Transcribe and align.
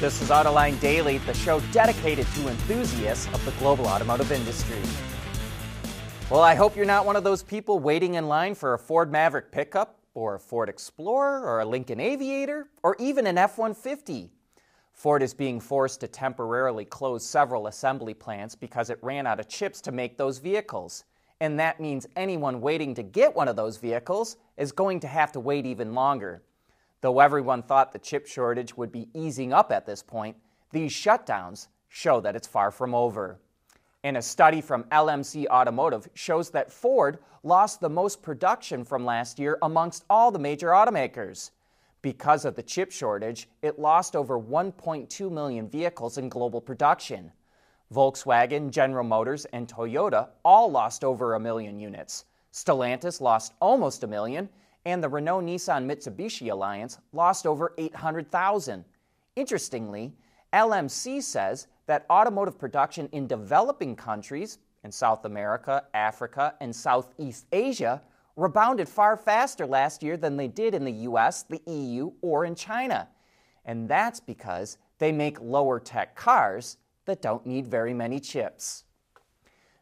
This 0.00 0.22
is 0.22 0.30
Autoline 0.30 0.80
Daily, 0.80 1.18
the 1.18 1.34
show 1.34 1.60
dedicated 1.72 2.26
to 2.28 2.48
enthusiasts 2.48 3.26
of 3.34 3.44
the 3.44 3.50
global 3.62 3.86
automotive 3.86 4.32
industry. 4.32 4.80
Well, 6.30 6.40
I 6.40 6.54
hope 6.54 6.74
you're 6.74 6.86
not 6.86 7.04
one 7.04 7.16
of 7.16 7.22
those 7.22 7.42
people 7.42 7.78
waiting 7.78 8.14
in 8.14 8.26
line 8.26 8.54
for 8.54 8.72
a 8.72 8.78
Ford 8.78 9.12
Maverick 9.12 9.52
pickup, 9.52 9.98
or 10.14 10.36
a 10.36 10.40
Ford 10.40 10.70
Explorer, 10.70 11.44
or 11.44 11.60
a 11.60 11.66
Lincoln 11.66 12.00
Aviator, 12.00 12.70
or 12.82 12.96
even 12.98 13.26
an 13.26 13.36
F 13.36 13.58
150. 13.58 14.30
Ford 14.94 15.22
is 15.22 15.34
being 15.34 15.60
forced 15.60 16.00
to 16.00 16.08
temporarily 16.08 16.86
close 16.86 17.22
several 17.22 17.66
assembly 17.66 18.14
plants 18.14 18.54
because 18.54 18.88
it 18.88 18.98
ran 19.02 19.26
out 19.26 19.38
of 19.38 19.48
chips 19.48 19.82
to 19.82 19.92
make 19.92 20.16
those 20.16 20.38
vehicles. 20.38 21.04
And 21.40 21.60
that 21.60 21.78
means 21.78 22.06
anyone 22.16 22.62
waiting 22.62 22.94
to 22.94 23.02
get 23.02 23.36
one 23.36 23.48
of 23.48 23.56
those 23.56 23.76
vehicles 23.76 24.38
is 24.56 24.72
going 24.72 25.00
to 25.00 25.08
have 25.08 25.30
to 25.32 25.40
wait 25.40 25.66
even 25.66 25.92
longer. 25.92 26.42
Though 27.00 27.20
everyone 27.20 27.62
thought 27.62 27.92
the 27.92 27.98
chip 27.98 28.26
shortage 28.26 28.76
would 28.76 28.92
be 28.92 29.08
easing 29.14 29.52
up 29.52 29.72
at 29.72 29.86
this 29.86 30.02
point, 30.02 30.36
these 30.72 30.92
shutdowns 30.92 31.68
show 31.88 32.20
that 32.20 32.36
it's 32.36 32.46
far 32.46 32.70
from 32.70 32.94
over. 32.94 33.40
And 34.04 34.16
a 34.16 34.22
study 34.22 34.60
from 34.60 34.84
LMC 34.84 35.46
Automotive 35.46 36.08
shows 36.14 36.50
that 36.50 36.72
Ford 36.72 37.18
lost 37.42 37.80
the 37.80 37.90
most 37.90 38.22
production 38.22 38.84
from 38.84 39.04
last 39.04 39.38
year 39.38 39.58
amongst 39.62 40.04
all 40.08 40.30
the 40.30 40.38
major 40.38 40.68
automakers. 40.68 41.50
Because 42.02 42.44
of 42.46 42.54
the 42.54 42.62
chip 42.62 42.92
shortage, 42.92 43.48
it 43.60 43.78
lost 43.78 44.16
over 44.16 44.38
1.2 44.38 45.30
million 45.30 45.68
vehicles 45.68 46.16
in 46.16 46.28
global 46.28 46.60
production. 46.60 47.32
Volkswagen, 47.92 48.70
General 48.70 49.04
Motors, 49.04 49.44
and 49.46 49.68
Toyota 49.68 50.28
all 50.44 50.70
lost 50.70 51.04
over 51.04 51.34
a 51.34 51.40
million 51.40 51.78
units. 51.78 52.24
Stellantis 52.52 53.20
lost 53.20 53.52
almost 53.60 54.02
a 54.02 54.06
million, 54.06 54.48
and 54.84 55.02
the 55.02 55.08
Renault 55.08 55.42
Nissan 55.42 55.86
Mitsubishi 55.86 56.50
alliance 56.50 56.98
lost 57.12 57.46
over 57.46 57.74
800,000. 57.76 58.84
Interestingly, 59.36 60.12
LMC 60.52 61.22
says 61.22 61.66
that 61.86 62.06
automotive 62.10 62.58
production 62.58 63.08
in 63.12 63.26
developing 63.26 63.94
countries, 63.94 64.58
in 64.82 64.90
South 64.90 65.24
America, 65.24 65.84
Africa, 65.92 66.54
and 66.60 66.74
Southeast 66.74 67.46
Asia, 67.52 68.02
rebounded 68.36 68.88
far 68.88 69.16
faster 69.16 69.66
last 69.66 70.02
year 70.02 70.16
than 70.16 70.36
they 70.36 70.48
did 70.48 70.74
in 70.74 70.84
the 70.84 70.92
US, 70.92 71.42
the 71.42 71.60
EU, 71.66 72.12
or 72.22 72.44
in 72.44 72.54
China. 72.54 73.08
And 73.64 73.88
that's 73.88 74.20
because 74.20 74.78
they 74.98 75.12
make 75.12 75.40
lower 75.40 75.78
tech 75.78 76.16
cars 76.16 76.78
that 77.04 77.22
don't 77.22 77.44
need 77.44 77.66
very 77.66 77.92
many 77.92 78.18
chips. 78.18 78.84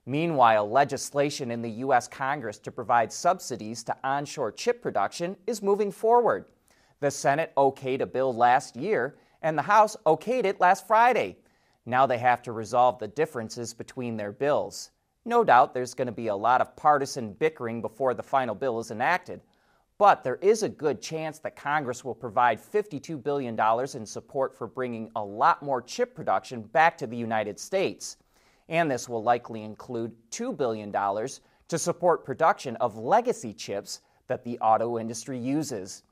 Meanwhile, 0.08 0.70
legislation 0.70 1.50
in 1.50 1.60
the 1.60 1.82
U.S. 1.84 2.08
Congress 2.08 2.58
to 2.60 2.72
provide 2.72 3.12
subsidies 3.12 3.84
to 3.84 3.96
onshore 4.02 4.52
chip 4.52 4.80
production 4.80 5.36
is 5.46 5.62
moving 5.62 5.92
forward. 5.92 6.46
The 7.00 7.10
Senate 7.10 7.52
okayed 7.58 8.00
a 8.00 8.06
bill 8.06 8.34
last 8.34 8.74
year, 8.74 9.18
and 9.42 9.56
the 9.56 9.62
House 9.62 9.98
okayed 10.06 10.46
it 10.46 10.62
last 10.62 10.86
Friday. 10.86 11.36
Now 11.84 12.06
they 12.06 12.16
have 12.16 12.40
to 12.44 12.52
resolve 12.52 12.98
the 12.98 13.08
differences 13.08 13.74
between 13.74 14.16
their 14.16 14.32
bills. 14.32 14.92
No 15.26 15.44
doubt 15.44 15.74
there's 15.74 15.92
going 15.92 16.06
to 16.06 16.12
be 16.12 16.28
a 16.28 16.34
lot 16.34 16.62
of 16.62 16.74
partisan 16.74 17.34
bickering 17.34 17.82
before 17.82 18.14
the 18.14 18.22
final 18.22 18.54
bill 18.54 18.80
is 18.80 18.90
enacted, 18.90 19.42
but 19.98 20.24
there 20.24 20.36
is 20.36 20.62
a 20.62 20.70
good 20.70 21.02
chance 21.02 21.38
that 21.40 21.54
Congress 21.54 22.02
will 22.02 22.14
provide 22.14 22.58
$52 22.58 23.22
billion 23.22 23.60
in 23.94 24.06
support 24.06 24.56
for 24.56 24.66
bringing 24.66 25.10
a 25.16 25.22
lot 25.22 25.62
more 25.62 25.82
chip 25.82 26.14
production 26.14 26.62
back 26.62 26.96
to 26.96 27.06
the 27.06 27.14
United 27.14 27.60
States 27.60 28.16
and 28.68 28.90
this 28.90 29.08
will 29.08 29.22
likely 29.22 29.62
include 29.62 30.12
$2 30.30 30.56
billion 30.56 30.92
to 30.92 31.78
support 31.78 32.24
production 32.24 32.76
of 32.76 32.96
legacy 32.96 33.52
chips 33.52 34.00
that 34.26 34.44
the 34.44 34.58
auto 34.58 34.98
industry 34.98 35.38
uses. 35.38 36.02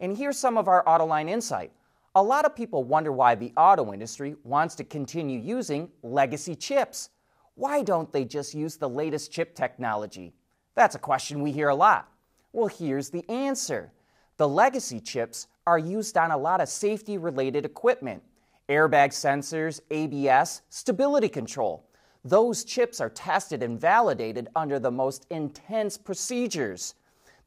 And 0.00 0.16
here's 0.16 0.38
some 0.38 0.56
of 0.56 0.68
our 0.68 0.84
Autoline 0.84 1.28
insight. 1.28 1.72
A 2.14 2.22
lot 2.22 2.44
of 2.44 2.56
people 2.56 2.82
wonder 2.82 3.12
why 3.12 3.34
the 3.34 3.52
auto 3.56 3.92
industry 3.92 4.34
wants 4.42 4.74
to 4.76 4.84
continue 4.84 5.38
using 5.38 5.88
legacy 6.02 6.56
chips. 6.56 7.10
Why 7.54 7.82
don't 7.82 8.12
they 8.12 8.24
just 8.24 8.54
use 8.54 8.76
the 8.76 8.88
latest 8.88 9.30
chip 9.30 9.54
technology? 9.54 10.32
That's 10.74 10.96
a 10.96 10.98
question 10.98 11.42
we 11.42 11.52
hear 11.52 11.68
a 11.68 11.74
lot. 11.74 12.08
Well, 12.52 12.66
here's 12.66 13.10
the 13.10 13.28
answer 13.30 13.92
the 14.38 14.48
legacy 14.48 15.00
chips 15.00 15.46
are 15.66 15.78
used 15.78 16.16
on 16.16 16.30
a 16.30 16.36
lot 16.36 16.60
of 16.60 16.68
safety 16.68 17.18
related 17.18 17.64
equipment 17.64 18.22
airbag 18.70 19.10
sensors, 19.10 19.80
ABS, 19.90 20.62
stability 20.70 21.28
control. 21.28 21.89
Those 22.24 22.64
chips 22.64 23.00
are 23.00 23.08
tested 23.08 23.62
and 23.62 23.80
validated 23.80 24.48
under 24.54 24.78
the 24.78 24.90
most 24.90 25.26
intense 25.30 25.96
procedures. 25.96 26.94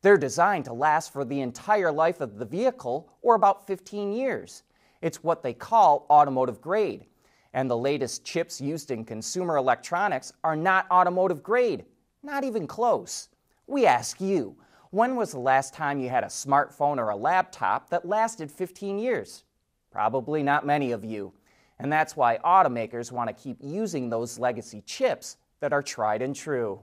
They're 0.02 0.18
designed 0.18 0.66
to 0.66 0.74
last 0.74 1.14
for 1.14 1.24
the 1.24 1.42
entire 1.42 1.92
life 1.92 2.22
of 2.22 2.38
the 2.38 2.46
vehicle, 2.46 3.10
or 3.22 3.36
about 3.36 3.68
15 3.68 4.12
years. 4.12 4.64
It's 5.02 5.24
what 5.24 5.44
they 5.44 5.54
call 5.54 6.08
automotive 6.10 6.60
grade. 6.60 7.06
And 7.54 7.70
the 7.70 7.78
latest 7.78 8.26
chips 8.26 8.60
used 8.60 8.90
in 8.90 9.06
consumer 9.06 9.58
electronics 9.58 10.34
are 10.44 10.56
not 10.56 10.90
automotive 10.90 11.44
grade, 11.44 11.86
not 12.24 12.44
even 12.44 12.66
close. 12.66 13.30
We 13.68 13.86
ask 13.86 14.20
you, 14.20 14.56
when 14.90 15.16
was 15.16 15.32
the 15.32 15.40
last 15.40 15.74
time 15.74 16.00
you 16.00 16.10
had 16.10 16.24
a 16.24 16.28
smartphone 16.28 16.98
or 16.98 17.10
a 17.10 17.16
laptop 17.16 17.90
that 17.92 18.08
lasted 18.08 18.52
15 18.52 18.98
years? 18.98 19.44
Probably 19.92 20.42
not 20.42 20.66
many 20.66 20.92
of 20.92 21.06
you. 21.06 21.34
And 21.80 21.92
that's 21.92 22.16
why 22.16 22.38
automakers 22.46 23.12
want 23.12 23.30
to 23.30 23.44
keep 23.44 23.58
using 23.62 24.10
those 24.10 24.40
legacy 24.40 24.82
chips 24.86 25.38
that 25.60 25.74
are 25.74 25.82
tried 25.82 26.22
and 26.22 26.36
true. 26.36 26.82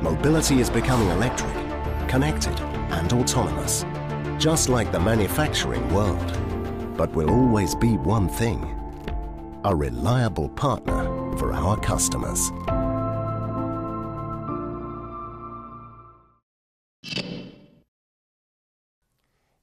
Mobility 0.00 0.60
is 0.60 0.70
becoming 0.70 1.08
electric, 1.08 1.52
connected, 2.08 2.58
and 2.90 3.12
autonomous, 3.12 3.84
just 4.38 4.68
like 4.68 4.90
the 4.92 5.00
manufacturing 5.00 5.92
world 5.92 6.51
but 6.96 7.12
will 7.12 7.30
always 7.30 7.74
be 7.74 7.96
one 7.96 8.28
thing 8.28 8.78
a 9.64 9.74
reliable 9.74 10.48
partner 10.50 11.04
for 11.38 11.52
our 11.52 11.78
customers. 11.78 12.50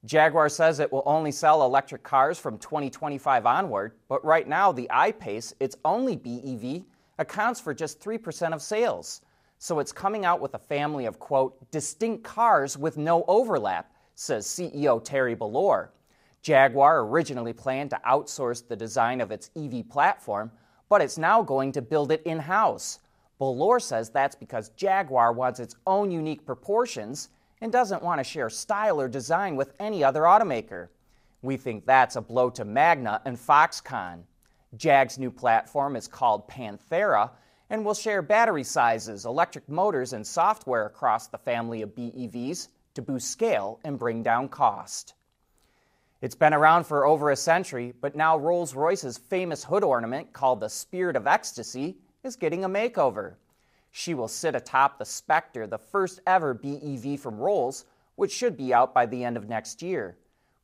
Jaguar 0.09 0.50
says 0.50 0.79
it 0.79 0.91
will 0.91 1.03
only 1.06 1.31
sell 1.31 1.63
electric 1.63 2.01
cars 2.01 2.39
from 2.39 2.57
2025 2.57 3.45
onward, 3.45 3.91
but 4.07 4.25
right 4.25 4.47
now 4.47 4.72
the 4.72 4.89
I-Pace, 4.89 5.53
its 5.59 5.75
only 5.85 6.16
BEV, 6.16 6.84
accounts 7.19 7.59
for 7.59 7.75
just 7.75 8.00
3% 8.00 8.53
of 8.53 8.62
sales. 8.62 9.22
So 9.59 9.78
it's 9.78 9.91
coming 9.91 10.25
out 10.25 10.41
with 10.41 10.56
a 10.56 10.59
family 10.59 11.06
of, 11.06 11.19
quote, 11.19 11.69
distinct 11.69 12.23
cars 12.23 12.75
with 12.75 12.97
no 12.97 13.23
overlap, 13.28 13.91
says 14.16 14.47
CEO 14.47 15.06
Thierry 15.06 15.35
Bolloré. 15.35 15.89
Jaguar 16.41 17.01
originally 17.01 17.53
planned 17.53 17.89
to 17.89 18.01
outsource 18.07 18.66
the 18.67 18.75
design 18.75 19.19
of 19.19 19.31
its 19.31 19.51
EV 19.57 19.89
platform, 19.89 20.51
but 20.88 21.01
it's 21.01 21.17
now 21.17 21.41
going 21.44 21.72
to 21.73 21.81
build 21.81 22.11
it 22.11 22.23
in 22.23 22.39
house. 22.39 23.00
Bolloré 23.39 23.81
says 23.81 24.09
that's 24.09 24.35
because 24.35 24.69
Jaguar 24.69 25.33
wants 25.33 25.59
its 25.59 25.75
own 25.85 26.11
unique 26.11 26.45
proportions 26.45 27.29
and 27.61 27.72
doesn't 27.72 28.03
want 28.03 28.19
to 28.19 28.23
share 28.23 28.50
style 28.50 29.00
or 29.00 29.07
design 29.07 29.55
with 29.55 29.73
any 29.79 30.03
other 30.03 30.22
automaker. 30.22 30.89
We 31.41 31.57
think 31.57 31.85
that's 31.85 32.16
a 32.16 32.22
blow 32.22 32.50
to 32.51 32.66
Magna 32.66 33.21
and 33.25 33.38
Foxconn. 33.38 34.23
JAG's 34.75 35.17
new 35.17 35.31
platform 35.31 35.95
is 35.95 36.07
called 36.07 36.47
Panthera 36.47 37.31
and 37.69 37.85
will 37.85 37.94
share 37.94 38.21
battery 38.21 38.63
sizes, 38.63 39.25
electric 39.25 39.67
motors, 39.69 40.13
and 40.13 40.25
software 40.25 40.85
across 40.85 41.27
the 41.27 41.38
family 41.38 41.81
of 41.81 41.95
BEVs 41.95 42.69
to 42.95 43.01
boost 43.01 43.31
scale 43.31 43.79
and 43.83 44.00
bring 44.00 44.23
down 44.23 44.50
cost. 44.50 45.13
It's 46.21 46.36
been 46.36 46.54
around 46.54 46.83
for 46.83 47.06
over 47.06 47.31
a 47.31 47.36
century, 47.36 47.94
but 48.01 48.13
now 48.13 48.38
Rolls 48.38 48.75
Royce's 48.75 49.18
famous 49.18 49.63
hood 49.63 49.86
ornament, 49.86 50.33
called 50.33 50.60
the 50.60 50.68
Spirit 50.68 51.16
of 51.16 51.27
Ecstasy, 51.27 51.98
is 52.24 52.36
getting 52.36 52.66
a 52.66 52.69
makeover. 52.69 53.36
She 53.92 54.13
will 54.13 54.27
sit 54.27 54.54
atop 54.54 54.98
the 54.98 55.06
Spectre, 55.06 55.66
the 55.66 55.77
first 55.77 56.19
ever 56.27 56.54
BEV 56.54 57.18
from 57.19 57.39
Rolls, 57.39 57.86
which 58.16 58.33
should 58.33 58.57
be 58.57 58.74
out 58.74 58.94
by 58.94 59.06
the 59.06 59.24
end 59.24 59.38
of 59.38 59.48
next 59.48 59.81
year. 59.81 60.18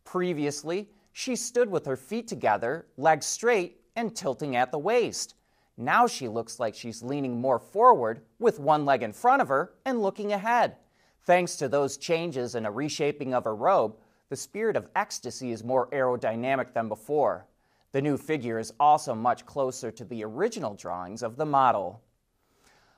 Previously, 0.03 0.89
she 1.13 1.37
stood 1.37 1.71
with 1.71 1.85
her 1.85 1.95
feet 1.95 2.27
together, 2.27 2.87
legs 2.97 3.25
straight, 3.25 3.79
and 3.95 4.13
tilting 4.13 4.57
at 4.57 4.71
the 4.71 4.77
waist. 4.77 5.35
Now 5.77 6.05
she 6.05 6.27
looks 6.27 6.59
like 6.59 6.75
she's 6.75 7.01
leaning 7.01 7.39
more 7.39 7.59
forward 7.59 8.21
with 8.39 8.59
one 8.59 8.83
leg 8.83 9.03
in 9.03 9.13
front 9.13 9.41
of 9.41 9.47
her 9.47 9.71
and 9.85 10.01
looking 10.01 10.33
ahead. 10.33 10.75
Thanks 11.23 11.55
to 11.55 11.69
those 11.69 11.95
changes 11.95 12.55
and 12.55 12.67
a 12.67 12.71
reshaping 12.71 13.33
of 13.33 13.45
her 13.45 13.55
robe, 13.55 13.95
the 14.29 14.35
spirit 14.35 14.75
of 14.75 14.89
ecstasy 14.95 15.51
is 15.51 15.63
more 15.63 15.87
aerodynamic 15.91 16.73
than 16.73 16.87
before. 16.87 17.45
The 17.91 18.01
new 18.01 18.17
figure 18.17 18.59
is 18.59 18.73
also 18.79 19.15
much 19.15 19.45
closer 19.45 19.91
to 19.91 20.03
the 20.03 20.23
original 20.23 20.73
drawings 20.73 21.23
of 21.23 21.37
the 21.37 21.45
model. 21.45 22.01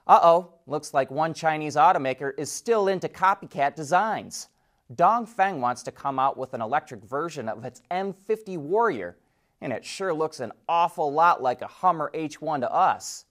Uh 0.07 0.19
oh, 0.24 0.53
looks 0.65 0.94
like 0.94 1.12
one 1.12 1.33
Chinese 1.33 1.75
automaker 1.75 2.31
is 2.38 2.50
still 2.50 2.88
into 2.88 3.09
copycat 3.09 3.75
designs. 3.75 4.47
Dongfeng 4.95 5.59
wants 5.59 5.83
to 5.83 5.91
come 5.91 6.18
out 6.18 6.38
with 6.38 6.53
an 6.53 6.62
electric 6.62 7.03
version 7.03 7.50
of 7.50 7.65
its 7.65 7.81
M50 7.91 8.57
Warrior, 8.57 9.18
and 9.59 9.74
it 9.74 9.83
sure 9.83 10.13
looks 10.13 10.39
an 10.39 10.53
awful 10.69 11.12
lot 11.12 11.44
like 11.44 11.62
a 11.62 11.68
Hummer 11.68 12.09
H1 12.15 12.62
to 12.62 12.74
us. 12.74 13.25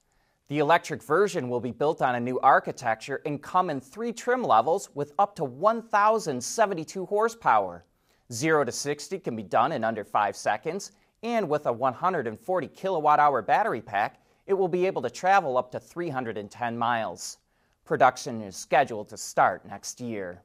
The 0.48 0.60
electric 0.60 1.02
version 1.02 1.48
will 1.48 1.58
be 1.58 1.72
built 1.72 2.00
on 2.00 2.14
a 2.14 2.20
new 2.20 2.38
architecture 2.38 3.20
and 3.26 3.42
come 3.42 3.68
in 3.68 3.80
three 3.80 4.12
trim 4.12 4.44
levels 4.44 4.90
with 4.94 5.12
up 5.18 5.34
to 5.36 5.44
1,072 5.44 7.06
horsepower. 7.06 7.84
0 8.32 8.64
to 8.64 8.70
60 8.70 9.18
can 9.18 9.34
be 9.34 9.42
done 9.42 9.72
in 9.72 9.82
under 9.82 10.04
5 10.04 10.36
seconds, 10.36 10.92
and 11.24 11.48
with 11.48 11.66
a 11.66 11.72
140 11.72 12.68
kilowatt 12.68 13.18
hour 13.18 13.42
battery 13.42 13.80
pack, 13.80 14.20
it 14.46 14.54
will 14.54 14.68
be 14.68 14.86
able 14.86 15.02
to 15.02 15.10
travel 15.10 15.58
up 15.58 15.72
to 15.72 15.80
310 15.80 16.78
miles. 16.78 17.38
Production 17.84 18.40
is 18.40 18.54
scheduled 18.54 19.08
to 19.08 19.16
start 19.16 19.66
next 19.66 20.00
year. 20.00 20.42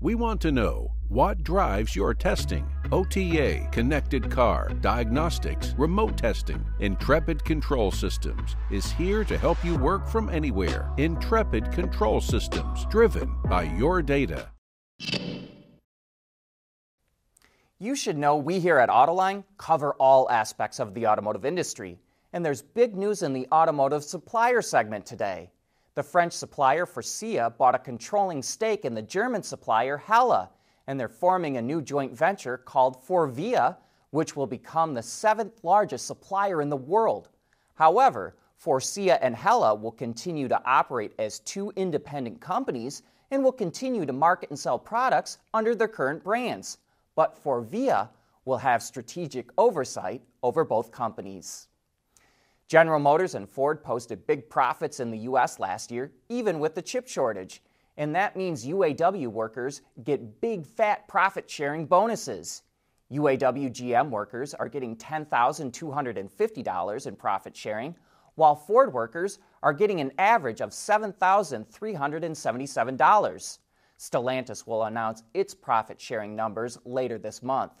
We 0.00 0.14
want 0.14 0.40
to 0.42 0.52
know 0.52 0.92
what 1.08 1.42
drives 1.42 1.96
your 1.96 2.14
testing. 2.14 2.70
OTA, 2.92 3.66
connected 3.72 4.30
car, 4.30 4.68
diagnostics, 4.80 5.74
remote 5.76 6.16
testing. 6.16 6.64
Intrepid 6.78 7.44
Control 7.44 7.90
Systems 7.90 8.54
is 8.70 8.92
here 8.92 9.24
to 9.24 9.36
help 9.36 9.64
you 9.64 9.76
work 9.76 10.06
from 10.06 10.28
anywhere. 10.28 10.88
Intrepid 10.98 11.72
Control 11.72 12.20
Systems, 12.20 12.86
driven 12.86 13.34
by 13.48 13.64
your 13.64 14.00
data. 14.00 14.48
You 17.80 17.96
should 17.96 18.16
know 18.16 18.36
we 18.36 18.60
here 18.60 18.78
at 18.78 18.90
Autoline 18.90 19.42
cover 19.56 19.94
all 19.94 20.30
aspects 20.30 20.78
of 20.78 20.94
the 20.94 21.08
automotive 21.08 21.44
industry, 21.44 21.98
and 22.32 22.46
there's 22.46 22.62
big 22.62 22.94
news 22.94 23.24
in 23.24 23.32
the 23.32 23.48
automotive 23.50 24.04
supplier 24.04 24.62
segment 24.62 25.06
today. 25.06 25.50
The 25.98 26.04
French 26.04 26.32
supplier 26.32 26.86
Faurecia 26.86 27.50
bought 27.58 27.74
a 27.74 27.78
controlling 27.80 28.40
stake 28.40 28.84
in 28.84 28.94
the 28.94 29.02
German 29.02 29.42
supplier 29.42 29.96
Hella, 29.96 30.48
and 30.86 31.00
they're 31.00 31.08
forming 31.08 31.56
a 31.56 31.60
new 31.60 31.82
joint 31.82 32.16
venture 32.16 32.56
called 32.56 33.04
Forvia, 33.04 33.78
which 34.10 34.36
will 34.36 34.46
become 34.46 34.94
the 34.94 35.02
seventh 35.02 35.64
largest 35.64 36.06
supplier 36.06 36.62
in 36.62 36.68
the 36.68 36.76
world. 36.76 37.30
However, 37.74 38.36
Faurecia 38.64 39.18
and 39.20 39.34
Hella 39.34 39.74
will 39.74 39.90
continue 39.90 40.46
to 40.46 40.62
operate 40.64 41.14
as 41.18 41.40
two 41.40 41.72
independent 41.74 42.40
companies 42.40 43.02
and 43.32 43.42
will 43.42 43.50
continue 43.50 44.06
to 44.06 44.12
market 44.12 44.50
and 44.50 44.58
sell 44.58 44.78
products 44.78 45.38
under 45.52 45.74
their 45.74 45.88
current 45.88 46.22
brands. 46.22 46.78
But 47.16 47.42
Forvia 47.42 48.08
will 48.44 48.58
have 48.58 48.84
strategic 48.84 49.50
oversight 49.58 50.22
over 50.44 50.62
both 50.62 50.92
companies. 50.92 51.66
General 52.68 53.00
Motors 53.00 53.34
and 53.34 53.48
Ford 53.48 53.82
posted 53.82 54.26
big 54.26 54.50
profits 54.50 55.00
in 55.00 55.10
the 55.10 55.20
U.S. 55.20 55.58
last 55.58 55.90
year, 55.90 56.12
even 56.28 56.60
with 56.60 56.74
the 56.74 56.82
chip 56.82 57.08
shortage. 57.08 57.62
And 57.96 58.14
that 58.14 58.36
means 58.36 58.66
UAW 58.66 59.28
workers 59.28 59.80
get 60.04 60.42
big 60.42 60.66
fat 60.66 61.08
profit 61.08 61.48
sharing 61.50 61.86
bonuses. 61.86 62.64
UAW 63.10 63.72
GM 63.72 64.10
workers 64.10 64.52
are 64.52 64.68
getting 64.68 64.94
$10,250 64.96 67.06
in 67.06 67.16
profit 67.16 67.56
sharing, 67.56 67.96
while 68.34 68.54
Ford 68.54 68.92
workers 68.92 69.38
are 69.62 69.72
getting 69.72 70.02
an 70.02 70.12
average 70.18 70.60
of 70.60 70.68
$7,377. 70.70 73.58
Stellantis 73.98 74.66
will 74.66 74.84
announce 74.84 75.22
its 75.32 75.54
profit 75.54 75.98
sharing 75.98 76.36
numbers 76.36 76.76
later 76.84 77.16
this 77.18 77.42
month. 77.42 77.72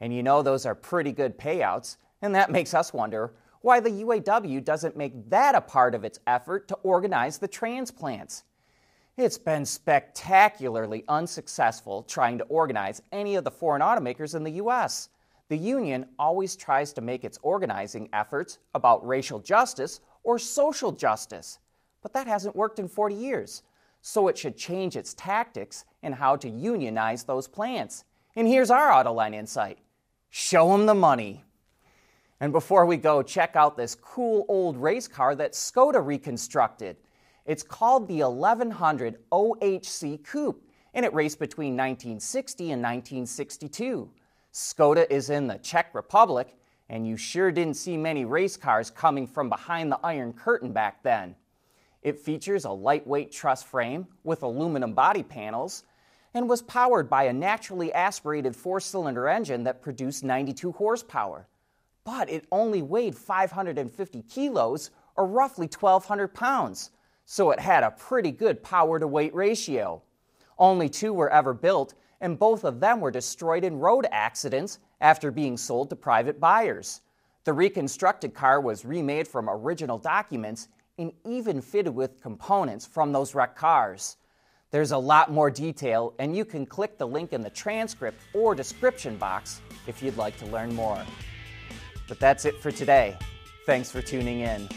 And 0.00 0.14
you 0.14 0.22
know, 0.22 0.42
those 0.42 0.66
are 0.66 0.74
pretty 0.74 1.12
good 1.12 1.38
payouts, 1.38 1.96
and 2.20 2.34
that 2.34 2.52
makes 2.52 2.74
us 2.74 2.92
wonder 2.92 3.32
why 3.60 3.80
the 3.80 3.90
UAW 3.90 4.64
doesn't 4.64 4.96
make 4.96 5.28
that 5.30 5.54
a 5.54 5.60
part 5.60 5.94
of 5.94 6.04
its 6.04 6.20
effort 6.26 6.68
to 6.68 6.74
organize 6.76 7.38
the 7.38 7.48
transplants. 7.48 8.44
It's 9.16 9.38
been 9.38 9.64
spectacularly 9.64 11.04
unsuccessful 11.08 12.04
trying 12.04 12.38
to 12.38 12.44
organize 12.44 13.02
any 13.10 13.34
of 13.34 13.44
the 13.44 13.50
foreign 13.50 13.82
automakers 13.82 14.36
in 14.36 14.44
the 14.44 14.52
U.S. 14.52 15.08
The 15.48 15.56
union 15.56 16.06
always 16.18 16.54
tries 16.54 16.92
to 16.92 17.00
make 17.00 17.24
its 17.24 17.38
organizing 17.42 18.08
efforts 18.12 18.58
about 18.74 19.06
racial 19.06 19.40
justice 19.40 20.00
or 20.22 20.38
social 20.38 20.92
justice, 20.92 21.58
but 22.02 22.12
that 22.12 22.26
hasn't 22.26 22.54
worked 22.54 22.78
in 22.78 22.86
40 22.86 23.14
years. 23.14 23.62
So 24.02 24.28
it 24.28 24.38
should 24.38 24.56
change 24.56 24.96
its 24.96 25.14
tactics 25.14 25.84
and 26.02 26.14
how 26.14 26.36
to 26.36 26.48
unionize 26.48 27.24
those 27.24 27.48
plants. 27.48 28.04
And 28.36 28.46
here's 28.46 28.70
our 28.70 28.90
Autoline 28.90 29.34
insight 29.34 29.78
show 30.30 30.70
them 30.70 30.86
the 30.86 30.94
money. 30.94 31.44
And 32.40 32.52
before 32.52 32.86
we 32.86 32.96
go, 32.96 33.20
check 33.22 33.56
out 33.56 33.76
this 33.76 33.96
cool 33.96 34.46
old 34.48 34.76
race 34.76 35.08
car 35.08 35.34
that 35.34 35.54
Skoda 35.54 36.04
reconstructed. 36.04 36.96
It's 37.46 37.64
called 37.64 38.06
the 38.06 38.22
1100 38.22 39.18
OHC 39.32 40.22
Coupe, 40.24 40.62
and 40.94 41.04
it 41.04 41.12
raced 41.12 41.40
between 41.40 41.72
1960 41.72 42.64
and 42.70 42.82
1962. 42.82 44.08
Skoda 44.52 45.10
is 45.10 45.30
in 45.30 45.48
the 45.48 45.58
Czech 45.58 45.92
Republic, 45.94 46.56
and 46.88 47.06
you 47.06 47.16
sure 47.16 47.50
didn't 47.50 47.74
see 47.74 47.96
many 47.96 48.24
race 48.24 48.56
cars 48.56 48.88
coming 48.88 49.26
from 49.26 49.48
behind 49.48 49.90
the 49.90 49.98
Iron 50.04 50.32
Curtain 50.32 50.72
back 50.72 51.02
then. 51.02 51.34
It 52.02 52.20
features 52.20 52.64
a 52.64 52.70
lightweight 52.70 53.32
truss 53.32 53.64
frame 53.64 54.06
with 54.22 54.44
aluminum 54.44 54.94
body 54.94 55.24
panels 55.24 55.82
and 56.34 56.48
was 56.48 56.62
powered 56.62 57.10
by 57.10 57.24
a 57.24 57.32
naturally 57.32 57.92
aspirated 57.92 58.54
four 58.54 58.78
cylinder 58.78 59.28
engine 59.28 59.64
that 59.64 59.82
produced 59.82 60.22
92 60.22 60.70
horsepower 60.72 61.48
but 62.08 62.30
it 62.30 62.46
only 62.50 62.80
weighed 62.80 63.14
550 63.14 64.22
kilos, 64.22 64.90
or 65.14 65.26
roughly 65.26 65.66
1,200 65.66 66.28
pounds, 66.28 66.90
so 67.26 67.50
it 67.50 67.60
had 67.60 67.82
a 67.82 67.90
pretty 67.90 68.32
good 68.32 68.62
power 68.62 68.98
to 68.98 69.06
weight 69.06 69.34
ratio. 69.34 70.00
Only 70.58 70.88
two 70.88 71.12
were 71.12 71.28
ever 71.28 71.52
built, 71.52 71.92
and 72.22 72.38
both 72.38 72.64
of 72.64 72.80
them 72.80 73.02
were 73.02 73.10
destroyed 73.10 73.62
in 73.62 73.78
road 73.78 74.06
accidents 74.10 74.78
after 75.02 75.30
being 75.30 75.58
sold 75.58 75.90
to 75.90 75.96
private 75.96 76.40
buyers. 76.40 77.02
The 77.44 77.52
reconstructed 77.52 78.32
car 78.32 78.58
was 78.62 78.86
remade 78.86 79.28
from 79.28 79.50
original 79.50 79.98
documents 79.98 80.68
and 80.96 81.12
even 81.26 81.60
fitted 81.60 81.94
with 81.94 82.22
components 82.22 82.86
from 82.86 83.12
those 83.12 83.34
wrecked 83.34 83.58
cars. 83.58 84.16
There's 84.70 84.92
a 84.92 84.98
lot 84.98 85.30
more 85.30 85.50
detail, 85.50 86.14
and 86.18 86.34
you 86.34 86.46
can 86.46 86.64
click 86.64 86.96
the 86.96 87.06
link 87.06 87.34
in 87.34 87.42
the 87.42 87.50
transcript 87.50 88.22
or 88.32 88.54
description 88.54 89.18
box 89.18 89.60
if 89.86 90.02
you'd 90.02 90.16
like 90.16 90.38
to 90.38 90.46
learn 90.46 90.74
more. 90.74 91.02
But 92.08 92.18
that's 92.18 92.44
it 92.44 92.60
for 92.60 92.72
today. 92.72 93.16
Thanks 93.66 93.90
for 93.90 94.02
tuning 94.02 94.40
in. 94.40 94.68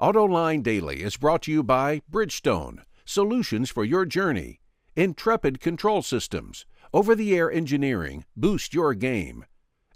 AutoLine 0.00 0.62
Daily 0.62 1.02
is 1.02 1.16
brought 1.16 1.42
to 1.42 1.50
you 1.50 1.64
by 1.64 2.02
Bridgestone, 2.08 2.84
solutions 3.04 3.68
for 3.68 3.84
your 3.84 4.06
journey, 4.06 4.60
Intrepid 4.94 5.60
Control 5.60 6.02
Systems, 6.02 6.66
over 6.94 7.16
the 7.16 7.36
air 7.36 7.50
engineering, 7.50 8.24
boost 8.36 8.72
your 8.72 8.94
game, 8.94 9.44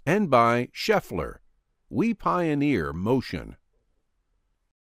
and 0.05 0.29
by 0.29 0.67
Schaeffler. 0.73 1.37
We 1.89 2.13
pioneer 2.13 2.91
motion. 2.91 3.55